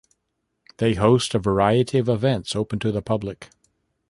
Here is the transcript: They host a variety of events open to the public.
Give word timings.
They 0.77 0.95
host 0.95 1.35
a 1.35 1.37
variety 1.37 1.99
of 1.99 2.09
events 2.09 2.55
open 2.55 2.79
to 2.79 2.91
the 2.91 3.03
public. 3.03 3.51